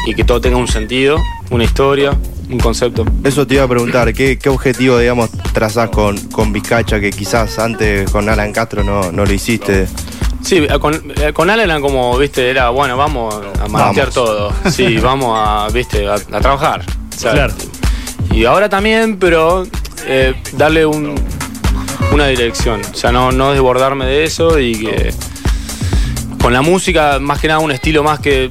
[0.05, 1.17] y que todo tenga un sentido,
[1.51, 2.11] una historia,
[2.51, 3.05] un concepto.
[3.23, 7.59] Eso te iba a preguntar, ¿qué, qué objetivo, digamos, trazás con, con Vizcacha que quizás
[7.61, 9.87] antes con Alan Castro no, no lo hiciste?
[10.43, 14.15] Sí, eh, con, eh, con Alan era como, viste, era, bueno, vamos a Vamos.
[14.15, 14.53] todo.
[14.71, 16.85] Sí, vamos a, viste, a, a trabajar.
[17.21, 17.53] Claro.
[18.33, 19.67] Y ahora también, pero
[20.07, 21.15] eh, darle un,
[22.13, 22.81] una dirección.
[22.93, 25.13] O sea, no, no desbordarme de eso y que
[26.41, 28.51] con la música, más que nada, un estilo más que...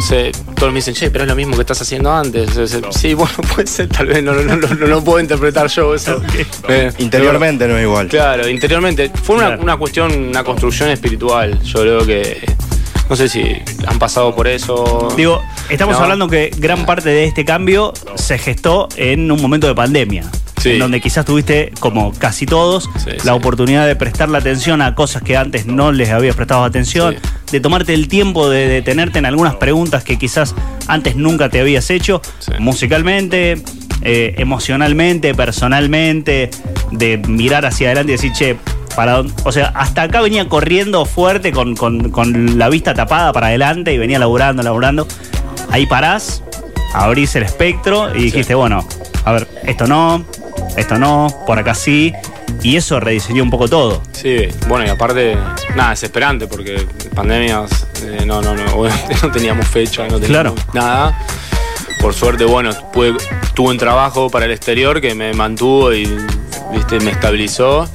[0.00, 0.32] se-
[0.64, 2.50] todos me dicen, che, pero es lo mismo que estás haciendo antes.
[2.90, 6.22] Sí, bueno, puede ser, tal vez no, no, no, no, no puedo interpretar yo eso.
[6.68, 8.08] Eh, Interiormente no es igual.
[8.08, 9.10] Claro, interiormente.
[9.22, 9.62] Fue una, Claro.
[9.62, 11.60] una cuestión, una construcción espiritual.
[11.62, 12.42] Yo creo que.
[13.10, 13.44] No sé si
[13.86, 15.12] han pasado por eso.
[15.14, 16.02] Digo, estamos No.
[16.04, 20.24] hablando que gran parte de este cambio se gestó en un momento de pandemia.
[20.64, 20.70] Sí.
[20.72, 23.28] En donde quizás tuviste, como casi todos, Sí, la sí.
[23.28, 27.16] oportunidad de prestarle atención a cosas que antes no les habías prestado atención,
[27.52, 30.54] de tomarte el tiempo de detenerte en algunas preguntas que quizás
[30.88, 32.20] antes nunca te habías hecho,
[32.58, 33.62] musicalmente,
[34.02, 36.50] eh, emocionalmente, personalmente,
[36.90, 38.56] de mirar hacia adelante y decir, che,
[38.96, 43.32] para dónde- o sea, hasta acá venía corriendo fuerte con, con- con la vista tapada
[43.32, 45.06] para adelante y venía laburando, laburando.
[45.70, 46.42] Ahí parás,
[46.92, 48.86] abrís el espectro y dijiste, bueno,
[49.24, 50.24] a ver, esto no,
[50.76, 52.12] esto no, por acá sí.
[52.62, 54.02] Y eso rediseñó un poco todo.
[54.12, 55.36] Sí, bueno, y aparte,
[55.74, 58.64] nada, desesperante porque pandemias, eh, no, no, no,
[59.22, 61.18] no teníamos fecha, no teníamos nada.
[62.00, 63.16] Por suerte, bueno, pude-
[63.54, 66.06] tuve un trabajo para el exterior que me mantuvo y
[66.72, 67.88] viste, me estabilizó.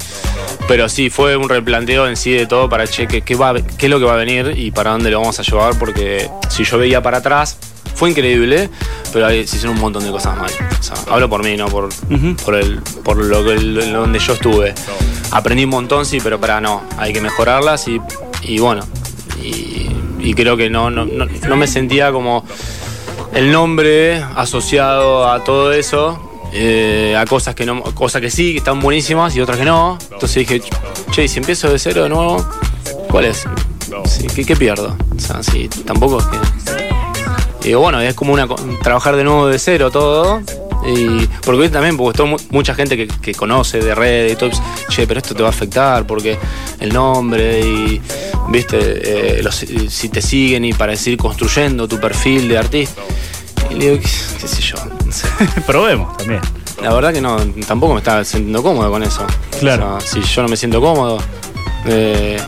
[0.68, 3.86] Pero sí, fue un replanteo en sí de todo para che, ¿qué, qué va, qué
[3.88, 6.64] es lo que va a venir y para dónde lo vamos a llevar, porque si
[6.64, 7.58] yo veía para atrás,
[8.00, 8.70] fue increíble,
[9.12, 10.50] pero ahí se hicieron un montón de cosas mal.
[10.80, 11.90] O sea, hablo por mí, no por,
[12.46, 14.74] por, el, por lo que el- donde yo estuve.
[15.32, 18.00] Aprendí un montón, sí, pero para no, hay que mejorarlas y,
[18.44, 18.84] y bueno,
[19.44, 22.46] y, y creo que no, no, no, no me sentía como
[23.34, 26.20] el nombre asociado a todo eso.
[26.52, 30.00] eh, a cosas que no cosas que sí que están buenísimas y otras que no.
[30.12, 30.62] Entonces dije
[31.12, 32.44] che si empiezo de cero de nuevo
[33.12, 33.46] cuál es
[34.06, 36.38] Sí, ¿qué, qué pierdo o sea sí tampoco es que
[37.64, 38.48] y digo, bueno, es como una
[38.84, 40.42] trabajar de nuevo de cero todo.
[40.88, 44.36] Y porque hoy también, porque está mu- mucha gente que, que conoce de redes y
[44.38, 44.50] todo,
[44.88, 46.38] che, pero esto te va a afectar porque
[46.80, 48.02] el nombre y,
[48.48, 48.78] viste,
[49.40, 49.56] eh, los-
[49.90, 53.02] si te siguen y para seguir construyendo tu perfil de artista.
[53.70, 54.10] Y le digo, qué,
[54.42, 55.28] qué sé yo, no sé.
[55.68, 56.40] Probemos también.
[56.82, 57.36] La verdad que no,
[57.68, 59.28] tampoco me estaba sintiendo cómodo con eso.
[59.60, 59.98] Claro.
[59.98, 61.20] O sea, si yo no me siento cómodo,
[61.86, 62.40] eh,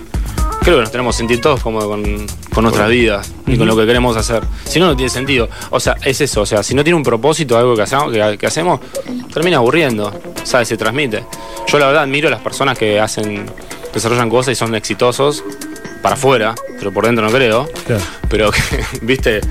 [0.62, 3.76] creo que nos tenemos que sentir todos cómodos con, con nuestras vidas y con lo
[3.76, 4.44] que queremos hacer.
[4.64, 5.50] Si no, no tiene sentido.
[5.72, 6.42] O sea, es eso.
[6.42, 8.80] O sea, si no tiene un propósito algo que hacemos, que, que hacemos
[9.34, 10.14] termina aburriendo.
[10.44, 10.68] ¿Sabes?
[10.68, 11.26] Se transmite.
[11.68, 13.46] Yo la verdad admiro a las personas que hacen,
[13.94, 15.44] desarrollan cosas y son exitosos
[16.02, 17.68] para afuera, pero por dentro no creo.
[17.86, 18.04] Claro.
[18.30, 18.62] Pero, que,
[19.02, 19.42] viste,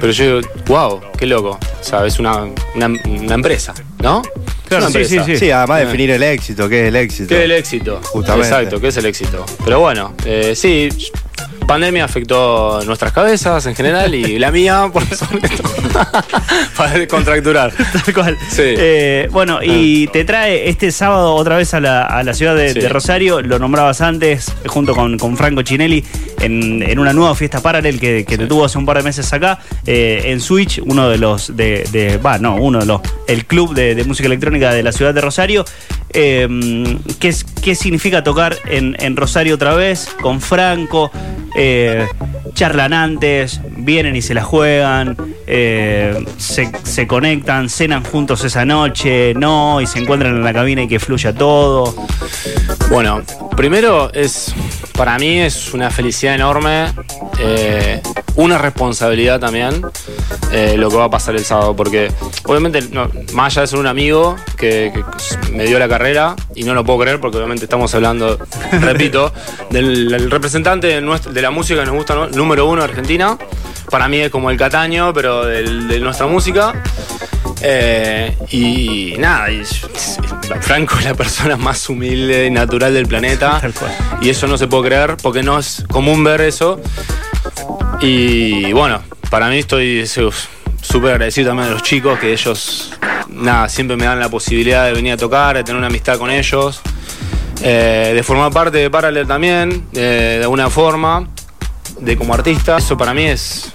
[0.00, 1.58] pero yo digo, wow, qué loco.
[1.80, 4.22] O sea, es una, una, una empresa, ¿no?
[4.68, 5.36] Claro, sí, sí, sí.
[5.36, 5.84] Sí, además Eh.
[5.86, 7.28] definir el éxito, ¿qué es el éxito?
[7.28, 8.00] ¿Qué es el éxito?
[8.04, 8.48] Justamente.
[8.48, 9.46] Exacto, ¿qué es el éxito?
[9.64, 10.88] Pero bueno, eh, sí,
[11.66, 15.28] pandemia afectó nuestras cabezas en general y la mía, por todo,
[16.76, 17.72] para descontracturar.
[18.04, 18.36] Tal cual.
[18.48, 18.62] Sí.
[18.64, 22.72] Eh, bueno, y te trae este sábado otra vez a la, a la ciudad de,
[22.72, 22.80] Sí.
[22.80, 26.04] de Rosario, lo nombrabas antes, junto con, con Franco Chinelli,
[26.40, 29.32] en, en una nueva fiesta paralel que, que te tuvo hace un par de meses
[29.32, 33.74] acá, eh, en Switch, uno de los, de, va, no, uno de los, el club
[33.74, 35.64] de, de música electrónica de la ciudad de Rosario.
[36.12, 41.10] Eh, ¿qué, es- ¿Qué significa tocar en, Rosario otra vez, con Franco?
[41.56, 42.06] Eh,
[42.54, 45.16] charlan antes, vienen y se la juegan,
[45.48, 50.86] eh, se, conectan, cenan juntos esa noche, no, y se encuentran en la cabina y
[50.86, 51.92] que fluya todo.
[52.88, 53.22] Bueno,
[53.56, 54.54] primero es,
[54.96, 56.92] para mí es una felicidad enorme,
[57.40, 58.00] eh,
[58.36, 59.82] una responsabilidad también
[60.76, 62.10] lo que va a pasar el sábado, porque
[62.44, 64.92] obviamente, no, más allá de ser un amigo que
[65.52, 68.38] me dio la carrera, y no lo puedo creer porque obviamente estamos hablando,
[68.80, 69.32] repito,
[69.70, 72.28] del, del representante de, nuestra- de la música que nos gusta, ¿no?
[72.28, 73.36] número uno de Argentina,
[73.90, 76.74] para mí es como el Cataño, pero del- de nuestra música.
[77.62, 79.62] Eh, y nada, y-
[80.60, 83.60] Franco es la persona más humilde y natural del planeta.
[84.20, 86.80] Y eso no se puede creer porque no es común ver eso.
[88.00, 92.92] Y bueno, para mí estoy súper agradecido también a los chicos que ellos,
[93.28, 96.30] nada, siempre me dan la posibilidad de venir a tocar, de tener una amistad con
[96.30, 96.80] ellos.
[97.62, 101.28] Eh, de formar parte de Parallel también, eh, de alguna forma,
[102.00, 102.76] de como artista.
[102.78, 103.70] Eso para mí es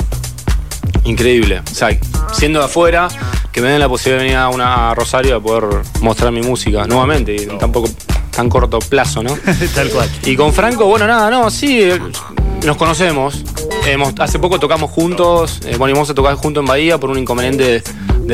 [1.04, 1.62] increíble.
[1.72, 1.90] O sea,
[2.32, 3.08] siendo de afuera,
[3.52, 6.42] que me den la posibilidad de venir a una a Rosario a poder mostrar mi
[6.42, 7.90] música nuevamente y tampoco
[8.36, 9.34] tan corto plazo, ¿no?
[9.76, 10.10] Tal cual.
[10.26, 12.00] Y con Franco, bueno, nada, no, sí, eh,
[12.66, 13.44] nos conocemos.
[13.86, 17.18] Hemos- hace poco tocamos juntos, eh, bueno, íbamos a tocar juntos en Bahía por un
[17.18, 17.84] inconveniente de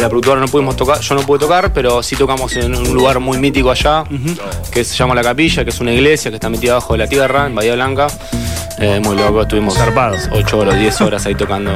[0.01, 3.19] la productora, no pudimos tocar, yo no pude tocar, pero sí tocamos en un lugar
[3.19, 4.03] muy mítico allá,
[4.71, 7.07] que se llama La Capilla, que es una iglesia que está metida abajo de la
[7.07, 8.07] tierra, en Bahía Blanca.
[8.79, 10.29] Eh, muy loco, estuvimos Zarpados.
[10.31, 11.71] 8 horas, 10 horas ahí tocando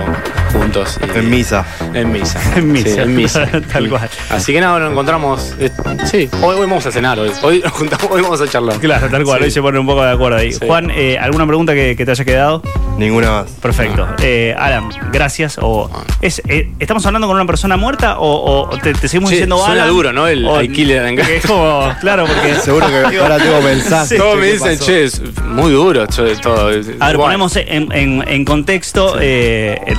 [0.52, 0.98] juntos.
[1.02, 1.66] y- En misa.
[1.94, 2.40] En misa.
[2.56, 2.90] En misa.
[2.90, 3.48] Sí, en misa.
[3.74, 4.10] Tal cual.
[4.30, 5.56] Así que nada, nos encontramos.
[5.60, 5.70] eh,
[6.06, 7.32] sí, hoy, hoy vamos a cenar hoy.
[7.42, 8.78] Hoy nos juntamos, hoy vamos a charlar.
[8.80, 9.40] Claro, tal cual.
[9.40, 9.46] Sí.
[9.46, 10.52] Hoy se pone un poco de acuerdo ahí.
[10.54, 10.60] Sí.
[10.66, 12.62] Juan, eh, ¿alguna pregunta que, que te haya quedado?
[12.98, 13.52] Ninguna más.
[13.62, 14.08] Perfecto.
[14.22, 15.58] Eh, Alan, gracias.
[15.62, 15.90] O,
[16.22, 19.58] es, eh, ¿Estamos hablando con una persona muerta o, o te, te seguimos Sí, diciendo
[19.58, 19.94] suena Alan?
[19.96, 20.28] duro, ¿no?
[20.28, 22.56] El O- I kill Alan que Es como, claro, porque.
[22.62, 24.10] Seguro que ahora tengo mensajes.
[24.10, 24.18] Sí.
[24.18, 24.86] Todos me ¿qué dicen, pasó?
[24.86, 26.68] che, es muy duro che, todo.
[26.68, 29.16] A ver, ponemos en, en- en contexto.
[29.20, 29.98] eh, el-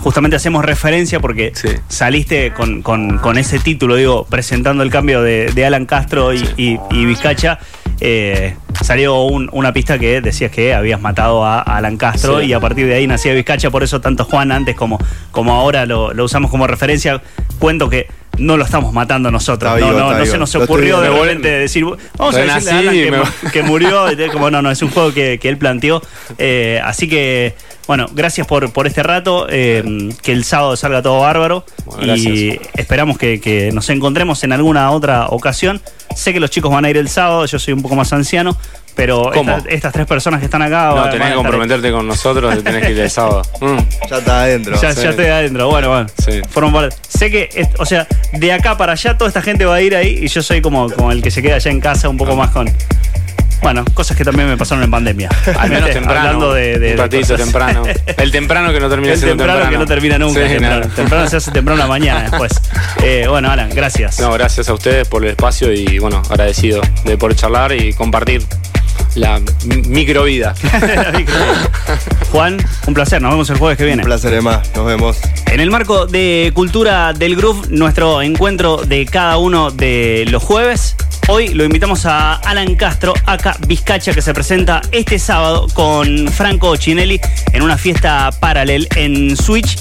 [0.00, 1.68] justamente hacemos referencia porque Sí.
[1.88, 6.38] saliste con, con- con ese título, digo, presentando el cambio de, de Alan Castro y,
[6.38, 6.46] Sí.
[6.56, 7.58] y- y Vizcacha.
[8.02, 12.46] eh, salió un- una pista que decías que habías matado a Alan Castro Sí.
[12.46, 14.98] y a partir de ahí nacía Vizcacha, por eso tanto Juan antes como,
[15.32, 17.20] como ahora lo, lo usamos como referencia.
[17.58, 18.06] Cuento que
[18.38, 19.78] no lo estamos matando nosotros.
[19.78, 21.84] No, se nos ocurrió de repente decir,
[22.16, 24.04] vamos a decirle a Alan que, me- mu- que murió.
[24.32, 26.00] Como no, no, es un juego que, que él planteó.
[26.38, 27.54] Eh, así que,
[27.90, 29.48] bueno, gracias por, por este rato.
[29.50, 29.82] eh,
[30.22, 31.64] que el sábado salga todo bárbaro.
[31.86, 32.68] Bueno, y gracias.
[32.76, 35.80] esperamos que, que nos encontremos en alguna otra ocasión.
[36.14, 38.56] Sé que los chicos van a ir el sábado, yo soy un poco más anciano.
[38.94, 39.50] Pero ¿Cómo?
[39.56, 42.62] estas, estas tres personas que están acá No, van- tenés que comprometerte con nosotros, te
[42.62, 43.42] tenés que ir el sábado.
[43.60, 43.78] Mm.
[44.08, 44.80] Ya está adentro.
[44.80, 45.02] Ya, Sí.
[45.02, 46.06] ya estoy adentro, bueno, bueno.
[46.24, 46.40] Sí.
[47.08, 49.96] Sé que, es- o sea, de acá para allá toda esta gente va a ir
[49.96, 52.36] ahí y yo soy como, como el que se queda allá en casa un poco
[52.36, 52.68] más con.
[53.62, 55.28] Bueno, cosas que también me pasaron en pandemia.
[55.58, 56.20] Al menos temprano.
[56.20, 57.40] Hablando de, de- un de ratito cosas.
[57.40, 57.82] temprano.
[58.16, 59.70] El temprano que no termina El siendo temprano, temprano.
[59.70, 60.40] que no termina nunca.
[60.42, 60.86] Sí, temprano.
[60.86, 60.94] no.
[60.94, 62.52] Temprano se hace temprano la mañana después.
[63.02, 64.18] Eh, bueno, Alan, gracias.
[64.20, 68.42] No, gracias a ustedes por el espacio y bueno, agradecido de poder charlar y compartir
[69.14, 70.54] la mi- microvida.
[72.32, 73.20] Juan, un placer.
[73.20, 74.02] Nos vemos el jueves que viene.
[74.02, 74.70] Un placer de más.
[74.74, 75.18] Nos vemos.
[75.46, 80.96] En el marco de Cultura del Groove, nuestro encuentro de cada uno de los jueves,
[81.30, 86.74] hoy lo invitamos a Alan Castro, acá Vizcacha, que se presenta este sábado con Franco
[86.76, 87.20] Chinelli
[87.52, 89.78] en una fiesta paralel en Switch.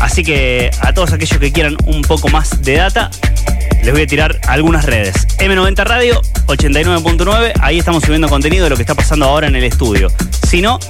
[0.00, 3.10] Así que a todos aquellos que quieran un poco más de data,
[3.84, 5.28] les voy a tirar algunas redes.
[5.38, 9.64] M90 Radio, 89.9, ahí estamos subiendo contenido de lo que está pasando ahora en el
[9.64, 10.10] estudio.
[10.48, 10.80] Si no,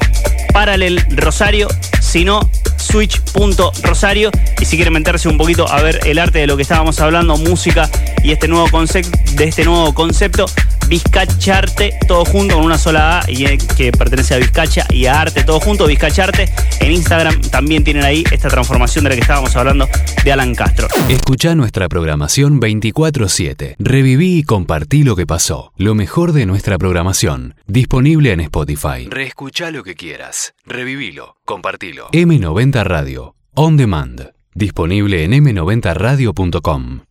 [0.54, 1.68] Paralel Rosario,
[2.00, 2.50] si no,
[2.82, 4.30] switch.rosario.
[4.60, 7.36] Y si quieren meterse un poquito a ver el arte de lo que estábamos hablando,
[7.36, 7.88] música
[8.22, 10.46] y este nuevo concepto, de este nuevo concepto,
[10.88, 15.20] Vizcacharte, todo junto con una sola A y eh, que pertenece a Vizcacha y a
[15.20, 16.52] Arte, todo junto, Vizcacharte.
[16.80, 19.88] En Instagram también tienen ahí esta transformación de la que estábamos hablando
[20.24, 20.88] de Alan Castro.
[21.08, 23.76] Escucha nuestra programación 24-7.
[23.78, 25.72] Reviví y compartí lo que pasó.
[25.76, 27.54] Lo mejor de nuestra programación.
[27.66, 29.08] Disponible en Spotify.
[29.08, 30.54] Reescucha lo que quieras.
[30.66, 31.36] Revivilo.
[31.44, 32.08] Compartilo.
[32.12, 33.34] M90 Radio.
[33.54, 34.30] On Demand.
[34.54, 37.00] Disponible en m90radio.com.